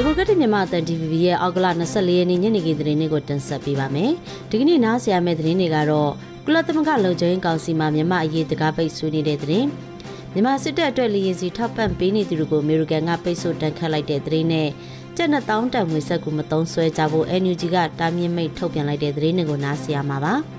[0.00, 4.10] ဒီမိုကရက်တစ်မြန်မာအသံ DVB ရဲ့အောက်ကလ24ရက်နေ့ညနေခင်းသတင်းတွေကိုတင်ဆက်ပေးပါမယ်။
[4.50, 6.12] ဒီကနေ့နားဆရာမယ့်သတင်းတွေကတော့
[6.44, 9.66] ကုလသမဂ္ဂလုံခြုံရေးကောင်စီမှမြန်မာအရေးတကားပိတ်ဆွေးနေတဲ့သတင်း။
[10.32, 14.68] မြန်မာစစ်တပ်အတွက်လေရင်စီထောက်ပံ့ပေးနေသူတွေကိုအမေရိကန်ကပိတ်ဆို့တန်ခတ်လိုက်တဲ့သတင်းနဲ့
[15.16, 20.34] ကျပ်နှစ်တောင်းတန်ငွေဆက်ကူမသုံးဆွဲကြဖို့ NUG ကတားမြစ်မိတ်ထုတ်ပြန်လိုက်တဲ့သတင်းတွေကိုနားဆရာမှာပါ။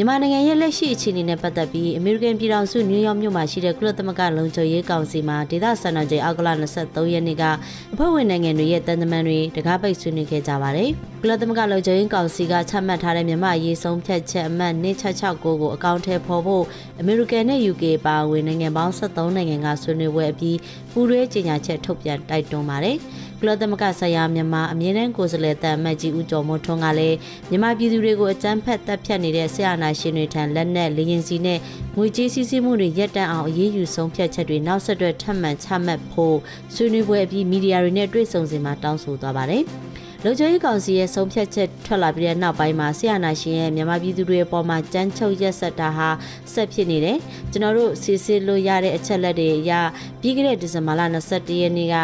[0.00, 6.48] မြန်မာနိုင်ငံရဲ့လက်ရှိအခြေအနေနဲ့ပတ်သက်ပြီးအမေရိကန်ပြည်ထောင်စုနယူးယောက်မြို့မှာရှိတဲ့ကုလသမဂ္ဂလုံခြုံရေးကောင်စီမှာဒေသစံတော်ချိန်အောက်ကလ
[6.82, 7.44] 23ရက်နေ့က
[7.92, 16.64] အဖွဲ့ဝင်နိုင်ငံတွေရဲ့တန်တမန်တွေတကားပိတ်ဆွေးနွေးခဲ့ကြပါတယ်။ကုလသမဂ္ဂလုံခြုံရေးကောင်စီကချမှတ်ထားတဲ့မြန်မာအရေးဆုံးဖြတ်ချက်အမှတ်266ကိုအကောင့်ထဲပေါ်ဖို့
[17.00, 20.58] အမေရိကန်နဲ့ UK ပါဝင်နိုင်ငံပေါင်း73နိုင်ငံကဆွေးနွေးပွဲအပြီး
[20.92, 22.96] ပူးတွဲကြေညာချက်ထုတ်ပြန်တိုက်တွန်းပါတယ်။
[23.40, 27.16] ကုလသမဂ္ဂဆိုင်ရာမြန်မာအမြဲတမ်းကိုယ်စားလှယ်တန်အမတ်ကြီးဦးကျော်မိုးထွန်းကလည်း
[27.50, 31.58] မြန်မာပြည်သူတွေကိုအကြမ်းဖက်တပ်ဖြတ်နေတဲ့ဆရာနာရှင်တွေထံလက်နက်လေရင်စီနဲ့
[31.96, 36.36] ငွေကြေးစည်းစိမ်မှုတွေရပ်တန့်အောင်အရေးယူဆုံးဖြတ်ချက်တွေနောက်ဆက်တွဲထပ်မံချမှတ်ဖို့
[36.74, 39.64] ဆွေးနွေးပွဲအပြီးမီဒီယာတွေနဲ့တွေ့ဆုံစဉ်မှာတောင်းဆိုသွားပါတယ်။
[40.24, 46.08] လုံခြုံရေးကောင်စီရဲ့ဆုံးဖြတ်ချက်ထွက်လာပြီးတဲ့နောက်ပိုင်းမှာဆီယနာရှင်ရဲ့မြန်မာပြည်သူတွေအပေါ်မှာကြမ်းချုပ်ရက်စက်တာဟာ
[46.52, 47.18] ဆက်ဖြစ်နေတယ်
[47.52, 49.72] ကျွန်တော်တို့စီစစ်လို့ရတဲ့အချက်လက်တွေအရ
[50.20, 51.02] ပြီးခဲ့တဲ့ဒီဇင်ဘာလ
[51.32, 51.96] 21ရက်နေ့က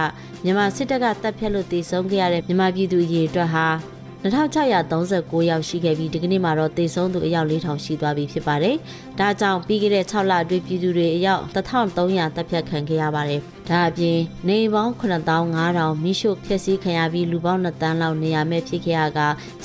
[0.45, 3.94] မြန်မာစစ်တပ်ကတပ်ဖြတ်လို့တည်ဆုံးခဲ့ရတဲ့မြန်မာပြည်သူအရေးအတွက်ဟာ
[4.25, 8.77] 2639ယောက်ရှိခဲ့ပြီးဒီကနေ့မှာတော့သေဆုံးသူအယောက်4000ရှိသွားပြီဖြစ်ပါတယ်။
[9.19, 19.21] ဒါကြောင့်ပြီးခဲ့တဲ့6လအတွင်းပြည်သူတွေအယောက်1300တပ်ဖြတ်ခံခဲ့ရပါတယ်။ဒါအပြင်နေပေါင်း9500မိရှုဖျက်ဆီးခံရပြီးလူပေါင်း2တန်းလောက်နေရာမဲ့ဖြစ်ခဲ့ရက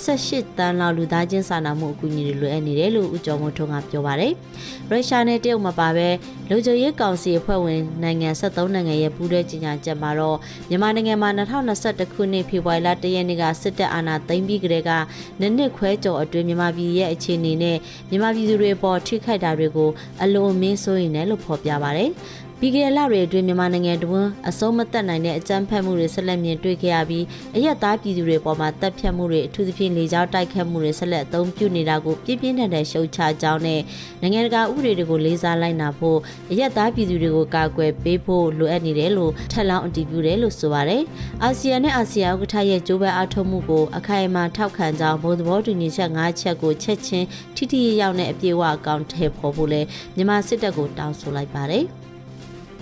[0.05, 4.33] 18တန်းလောက်လူသားချင်းစာနာမှုအကူအညီတွေလိုအပ်နေတယ်လို့ဦးကျော်မိုးထွန်းကပြောပါတယ်။
[4.89, 6.07] ရုရှားနဲ့တရုတ်မှာပါပဲ
[6.49, 10.37] လူကြရေးကောင်စီအဖွဲ့ဝင်နိုင်ငံ73နိုင်ငံရဲ့ပူးတွဲကြီးညာချက်မှာတော့
[10.69, 14.91] မြန်မာနိုင်ငံမှာ2021ခုနှစ်ဖေဖော်ဝါရီလ1ရက်နေ့ကစစ်တပ်အာဏာသိမ်းပြီးကတည်းက
[15.39, 17.77] နှစ်နှစ်ခွဲကျော်အတွင်းမြန်မာပြည်ရဲ့အခြေအနေနဲ့
[18.09, 19.89] မြန်မာပြည်သူတွေပေါ်ထိခိုက်တာတွေကို
[20.23, 22.09] အလွန်အမင်းစိုးရိမ်တယ်လို့ဖော်ပြပါတယ်။
[22.61, 33.81] ပြီးခဲ့တဲ့လတွေအတွင်းမြန်မာနိုင်ငံတွင်းအစုံမသက်နိုင်တဲ့အကြမ်းဖက်မှုတွေဆက်လက်မြင်တွေ့ခဲ့ရပြီးအရက်သားပြည်သူတွေပေါ်မှာတပ်ဖြတ်မှုတွေအထူးသဖြင့်လေကြောင်းတိုက်ခတ်မှုတွေဆက်လက်အသုံးပြုနေတာကိုပြင်းပြင်းထန်ထန်ရှုတ်ချကြောင်းနဲ့
[34.21, 36.17] နိုင်ငံတကာဥပဒေတွေကိုလေးစားလိုက်နာဖို့
[36.51, 41.01] အရက်သားပြည်သူတွေကိုကာကွယ်ပေးဖို့လိုအပ်နေတယ်လို့ထပ်လောင်းအတည်ပြုတယ်လို့ဆိုပါတယ်။
[41.43, 47.25] အာဆီယံနဲ့အာဆီယံဥက္ကဋ္ဌရဲ့ကြိုးပမ်းအားထုတ်မှုကိုအခိုင်အမာထောက်ခံကြောင်းဘုံသဘောတူညီချက်၅ချက်ကိုချက်ချင်း
[47.55, 49.81] ထိထိရောက်တဲ့အပြည့်အဝအကောင့်ထဲပေါ်ဖို့လဲ
[50.15, 51.85] မြန်မာစစ်တပ်ကိုတောင်းဆိုလိုက်ပါတယ်။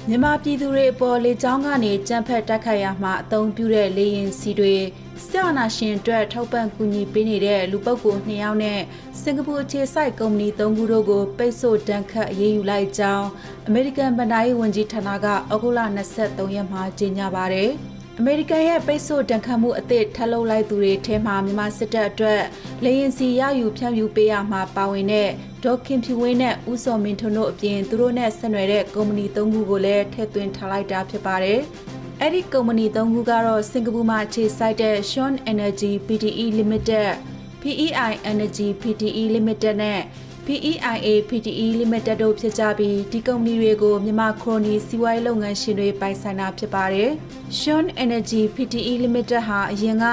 [0.09, 4.75] မြန်မာပြည်သူတွေအပေါ်လေကြောင်းကနေကြမ်းဖက်တိုက်ခိုက်ရမှအသုံးပြုတဲ့လေရင်စီတွေ
[5.27, 8.79] စစ်အာဏာရှင်အတွက်ထောက်ပံ့ကူညီပေးနေတဲ့လူပုဂ္ဂိုလ်2ယောက်နဲ့
[9.21, 13.27] စင်ကာပူအခြေစိုက်ကုမ္ပဏီ3ခုတို့ကိုပိတ်ဆို့တန်းခတ်အရေးယူလိုက်ကြောင်း
[13.67, 15.79] အမေရိကန်ဗဏ္ဍာရေးဝန်ကြီးဌာနကဩဂုတ်လ
[16.17, 17.71] 23ရက်မှာကြေညာပါတယ်။
[18.19, 22.41] အမေရိကန်ရဲ့ပိတ်ဆို့တန်ခတ်မှုအသစ်ထပ်လုပ်လိုက်သူတွေထဲမှာမြန်မာစစ်တပ်အတွက်
[22.83, 25.29] လေရင်စီရယူဖြန့်ဖြူပေးရမှာပါဝင်တဲ့
[25.63, 31.59] ဒေါက်ခင်ဖြူဝင်းနဲ့ဦးစောမင်းထွန်းတို့အပြင်သူတို့နဲ့ဆက်နွယ်တဲ့ကုမ္ပဏီ၃ခုကိုလည်းထည့်သွင်းထားလိုက်တာဖြစ်ပါတယ်။
[32.21, 37.09] အဲ့ဒီကုမ္ပဏီ၃ခုကတော့စင်ကာပူမှာအခြေစိုက်တဲ့ Sean Energy PTE Limited,
[37.61, 40.01] PEI Energy PTE Limited နဲ့
[40.47, 47.09] PEIA PTE Limited တို့ဖြစ်ကြပြီးဒီကုမ္ပဏီတွေကိုမြန်မာခရိုနီစီးပွားရေးလုပ်ငန်းရှင်တွေပိုင်ဆိုင်တာဖြစ်ပါတယ်။
[47.59, 50.05] Sean Energy PTE Limited ဟာအရင်က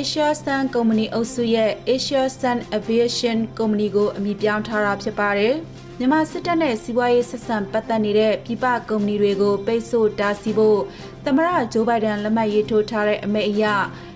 [0.00, 5.54] Asia Sun ကုမ္ပဏီအုပ်စုရဲ့ Asia Sun Aviation ကုမ္ပဏီကိုအမည်ပြောင်းထားတာဖြစ်ပါတယ်။
[5.98, 10.80] မြန်မာစစ်တပ်နဲ့စီးပွားရေးဆက်ဆံပတ်သက်နေတဲ့ပြည်ပကုမ္ပဏီတွေကိုပိတ်ဆို့တားဆီးဖို့
[11.24, 13.64] သမရဂျိုးဘိုင်ဒန်လက်မှတ်ရေးထိုးထားတဲ့အမိန့်အရ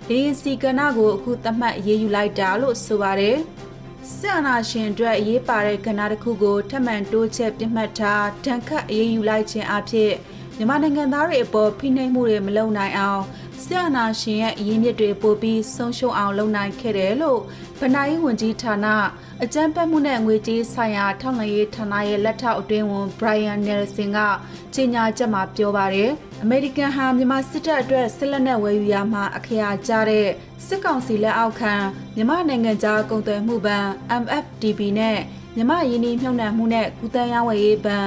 [0.08, 3.38] ဒေးစီကနာကိုအခုသတ်မှတ်အရေးယူလိုက်တာလို့ဆိုပါတယ်။
[4.16, 10.12] စစ်အာဏာရှင်အတွက်အရေးပါတဲ့ကဏ္ဍတစ်ခုကိုထပ်မံတိုးချဲ့ပြတ်မှတ်ထားတန်ခတ်အရေးယူလိုက်ခြင်းအဖြစ်
[10.56, 13.22] မြန်မာနိုင်ငံသားတွေအပေါ်ဖိနှိပ်မှုတွေမလုပ်နိုင်အောင်
[13.70, 17.40] စစ်အာဏာရှင်ရဲ့အရင်းမြစ်တွေပို့ပြီးဆုံးရှုံးအောင်လုပ်နိုင်ခဲ့တယ်လို့
[17.80, 18.86] ဗဏ္ဍာရေးဝန်ကြီးဌာန
[19.42, 24.18] အကြံပတ်မှုနဲ့ငွေကြေးဆိုင်ရာထောက်လှမ်းရေးဌာနရဲ့လက်ထောက်အတွင်းဝန် Brian Nelson က
[24.74, 26.10] ကြေညာချက်မှာပြောပါတယ်။
[26.42, 30.28] အမေရိကန်ဟာမြန်မာစစ်တပ်အတွက်စစ်လက်နက်ဝယ်ယူရမှာအခရာကျတဲ့
[30.66, 31.74] စစ်ကောင်စီလက်အောက်ခံ
[32.14, 33.86] မြန်မာနိုင်ငံသားကုန်သွယ်မှုဘဏ်
[34.22, 35.18] MFTB နဲ့
[35.54, 38.06] မြန်မာယင်းနှိမ့်မြှုပ်နှံမှုနဲ့ကုသရေးဝယ်ရေးဘဏ်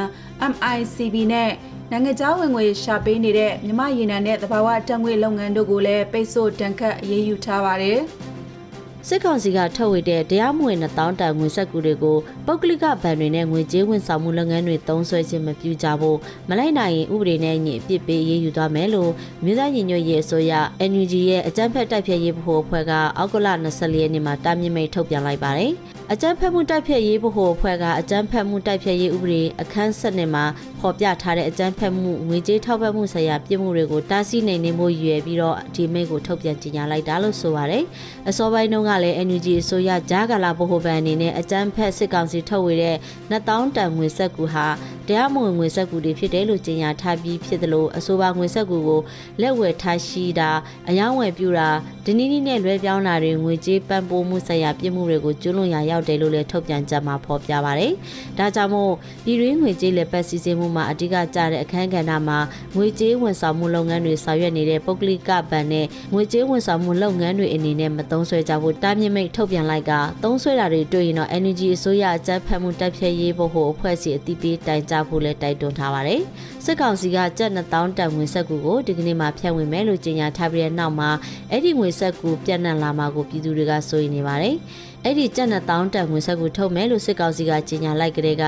[0.52, 1.52] MICB နဲ့
[1.94, 8.00] နိုင်ငံခြားဝင်ငွေရှာပေးနေတဲ့မြမရေနံနဲ့သဘာဝတံငွေလုပ်ငန်းတို့ကိုလည်းပိတ်ဆို့တန်ခတ်အရေးယူထားပါတယ်။
[9.08, 16.18] စစ်ကောင်စီကထုတ်ဝေတဲ့တရားမဝင်1000တန်ငွေဆက်ကူတွေကိုပုဂ္ဂလိကဗန်တွေနဲ့ငွေကြေးဝန်ဆောင်မှုလုပ်ငန်းတွေသုံးစွဲခြင်းမပြုကြဖို့
[16.50, 19.12] မလိုက်နိုင်ရင်ဥပဒေနဲ့ညှိအပြစ်ပေးရေးယူသွားမယ်လို့
[19.44, 20.54] မြို့သားညီညွတ်ရေးအစိုးရ
[20.92, 25.74] NUG ရဲ့အကြမ်းဖက်တိုက်ဖျက်ရေးဗဟိုအဖွဲ့ကအောက်ကလ24ရက်နေ့မှာတာမြင့်မိတ်ထုတ်ပြန်လိုက်ပါတယ်။
[26.14, 30.46] အကြမ်းဖက်မှုတိုက်ဖျက်ရေးဗဟိုအဖွဲ့ကအကြမ်းဖက်မှုတိုက်ဖျက်ရေးဥပဒေအခန်း7နှစ်မှာ
[30.80, 37.84] ဖော်ပြထားတဲ့အကြမ်းဖက်မှုငွေကြေးထောက်ပံ့မှုဆိုင်ရာပြည်မှုတွေကိုတားဆီးနိုင်နေမှုရည်ပြီးတော့ဒီမိတ်ကိုထုတ်ပြန်ကြေညာလိုက်တာလို့ဆိုပါတယ်။
[38.30, 42.98] အစောပိုင်းတုန်းကလည်း NUG အစိုးရဂျာကာလာဗဟိုဘဏ်အနေနဲ့အကြမ်းဖက်စစ်ကောင်စီထုတ်ဝေတဲ့
[43.32, 44.68] 2000တန်ငွေဆက်ကူဟာ
[45.08, 49.02] တရားမဝင်ငွေဆက်ကူတွေဖြစ်တယ်လို့ကြေညာထားပြီးဖြစ်တယ်လို့အဆိုပါငွေဆက်ကူကို
[49.42, 50.50] လက်ဝယ်ထားရှိတာ
[50.90, 51.70] အယောင်းဝယ်ပြူတာ
[52.06, 57.92] ဒနီနီနဲ့လွဲပြောင်းတာတွေငွေကြေးပံ့ပိုးမှုဆိုင်ရာပြစ်မှုတွေကိုကျွလွန်ရာရောက်တယ်လို့လည်းထုတ်ပြန်ကြမှာဖော်ပြပါတယ်။
[58.38, 58.92] ဒါကြောင့်မို့
[59.24, 62.40] ပြည်တွင်းငွေကြေးလက်ပတ်စီစဉ်မှုမှာအဓိကကျတဲ့အခန်းကဏ္ဍမှာ
[62.76, 69.92] ငွေကြေးဝန်ဆောင်မှုလုပ်ငန်းတွေဆောင်ရွက်နေတဲ့ပုဂ္ဂလိကဘဏ်နဲ့ငွေကြေးဝန်ဆောင်မှုလုပ်ငန်းတွေအနေနဲ့မသုံးဆွဲကြဖို့တားမြစ်မိတ်ထုတ်ပြန်လိုက်က
[70.24, 76.22] သုံးဆွဲတာတွေတွေ့ရင်တော့ energy အစိုးရအကြမ်းဖက်မှုတပ်ဖြတ်ရေးဖို့ဟိုအဖွဲ့အစည်းအတိပေးတိုင်ကြားဖို့လည်းတိုက်တွန်းထားပါတယ်။
[76.66, 81.10] စစ်ကောင်စီကကြက်2000တန်ငွေဆက်ကူကိုဒီကနေ့မှဖြတ်ဝင်မယ်လို့ကြေညာထားပြီးတဲ့နောက်မှာ
[81.52, 84.56] အဲ့ဒီငွေဆက်ကူပြန့်နှံ့လာမှာကိုပြည်သူတွေကစိုးရိမ်နေပါတယ်။
[85.06, 88.44] အဲ့ဒီကြက်2000တန်ငွေဆက်ကူထုတ်မယ်လို့စစ်ကောင်စီကကြေညာလိုက်ကြတဲ့က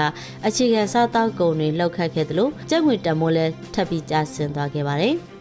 [0.47, 5.15] အခြေခံစားတောက်ကုန်တွေလောက်ခတ်ခဲ့တယ်လို့ကြက်ငွေတန်မိုးလည်းထပ်ပြီးကျဆင်းသွားခဲ့ပါတယ်။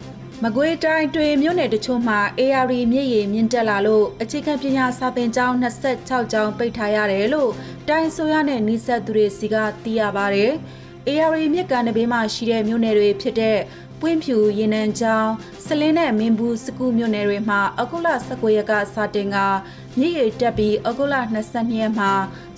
[0.43, 7.51] မကွေးတိုင်းတွင်မြို့နယ်တချို့မှာ AR မြစ်ရည်မြင့်တက်လာလို့အခြေခံပညာစာသင်ကျောင်း26ကျောင်းပိတ်ထားရတယ်လို့
[7.89, 10.51] တိုင်းဆိုရနဲ့နှိဆက်သူတွေစီကသိရပါတယ်။
[11.11, 13.57] AR မြစ်ကန်တဘေးမှာရှိတဲ့မြို့နယ်တွေဖြစ်တဲ့
[14.01, 15.31] ပွင့်ဖြူရင်နံကျောင်း
[15.65, 19.37] စလင်းနဲ့မင်းဘူးစကူမြို့နယ်တွေမှာအကုလ19ရက်ကစာတင်က
[19.99, 21.15] မြစ်ရည်တက်ပြီးအကုလ
[21.45, 22.11] 22ရက်မှာ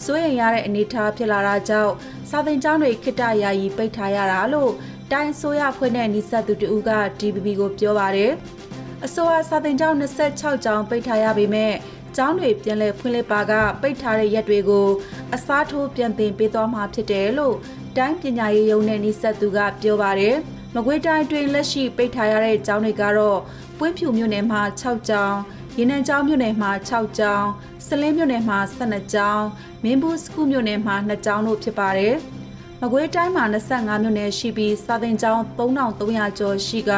[0.04, 1.94] စိုးရိမ်ရတဲ့အနေအထားဖြစ်လာတာကြောင့်
[2.30, 4.72] စာသင်ကျောင်းတွေခိတ္တယာယီပိတ်ထားရတာလို့
[5.12, 8.32] တိုင်းဆိုရဖွဲ့နဲ့နှိဆက်သူတူက DPP ကိုပြောပါတယ်။
[9.06, 11.74] အစိုးရစာသင်ကျောင်း26ကျောင်းပိတ်ထားရပေမဲ့
[12.18, 14.88] ကျောင်းတွေပြန်လည်ဖွင့်လှစ်ပါကပိတ်ထားတဲ့ရက်တွေကို
[15.34, 17.56] အစားထိုးပြန်သင်ပေးသွားမှာဖြစ်တယ်လို့
[17.98, 20.36] တိုင်းပညာရေးရုံးနဲ့နှိဆက်သူကပြောပါတယ်။
[20.76, 23.40] မကွေးတိုင်းတွင်လက်ရှိပိတ်ထားရတဲ့ကျောင်းတွေကတော့
[23.80, 25.40] ပွင့်ဖြူမြို့နယ်မှာ6ကျောင်း
[25.78, 27.48] ရင်းနှံကျောင်းမြို့နယ်မှာ6ကျောင်း
[27.88, 29.46] စလင်းမြို့နယ်မှာ12ကျောင်း
[29.84, 32.16] မင်းဘူးစကူမြို့နယ်မှာ2ကျောင်းတို့ဖြစ်ပါတယ်။
[32.82, 36.94] မကွေးတိုင်းမှာ25မြို့နယ်ရှိပြီးစာသင်ကျောင်း3300ကျော်ရှိက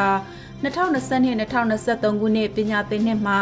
[0.64, 3.40] 2020-2023ခုနှစ်ပညာသင်နှစ်မှာ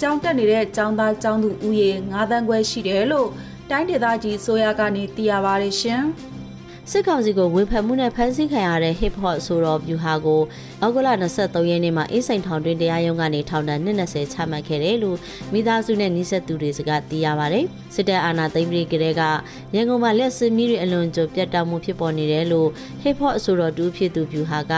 [0.00, 3.28] ကျောင်းတက်နေတဲ့ကျောင်းသားကျောင်းသူဦးရေ9တန်းခွဲရှိတယ်လို့
[3.70, 6.02] တိုင်းဒေသကြီးဆိုရကနေသိရပါတယ်ရှင်။
[6.92, 10.42] စစ်ကောင်စီကိုဝေဖန်မှုနဲ့ဖမ်းဆီးခံရတဲ့ hip hop ဆိုတော့ view ဟာကို
[10.80, 15.18] အောက်ကလ23ရက်နေ့မှာအင်းစိန်ထောင်တွင်တရားရုံးကနေထောင်ဒဏ်20ချမှတ်ခဲ့တယ်လို့
[15.52, 17.64] မိသားစုနဲ့နှိဆက်သူတွေစကသိရပါတယ်။
[17.94, 19.22] စစ်တပ်အာဏာသိမ်းပြီးကတည်းက
[19.74, 22.68] ရန်ကုန်မှာလက်စမီးတွေအလွန်ကြပြတ်တောက်မှုဖြစ်ပေါ်နေတယ်လို့
[23.02, 24.72] hip hop ဆိုတော့တူဖြစ်သူ view ဟာက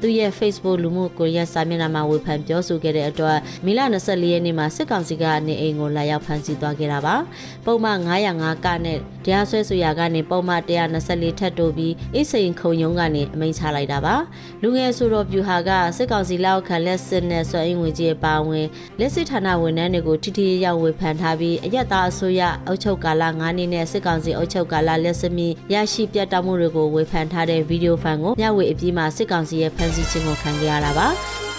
[0.00, 7.16] သူ့ရဲ့ Facebook လူမှုကွန်ရက်စာမျက်နှာမှာဝေဖန်ပြောဆိုခဲ့တဲ့အတွက်မေလ24ရက်နေ့မှာစစ်ကောင်စီကနေအိမ်ကိုလာရောက်ဖမ်းဆီးသွားခဲ့တာပါ။
[7.66, 14.14] ပုံမှန်905ကနဲ့တရားစွဲဆိုရာကနေပုံမှန်124ထပ်တိုးပြီးအိစိန်ခုံယုံကနေအမိန့်ချလိုက်တာပါ
[14.62, 18.66] လူငယ်ဆိုတော်ပြူဟာကစစ်ကောင်စီလက်အောက်ခံလက်စစ်နဲ့ဆွဲအင်ဝင်ကြီးပါဝင်
[18.98, 31.49] လက်စစ်ဌာနဝန်ထမ်းတွေကိုထိထိရောက်ဝေဖန်ထားပြီးအရက်သားအစိုးရအုပ်ချုပ်ကာလ9နှစ်နဲ့စစ်ကောင်စီအုပ်ချုပ်ကာလလက်စမီရရှိပြတ်တောက်မှုတွေကိုဝေဖန်ထားတဲ့ဗီဒီယိုဖိုင်ကိုမျှဝေအပြီးမှာစစ်ကောင်စီရဲ့ဖမ်းဆီးခြင်းကိုခံခဲ့ရတာပါ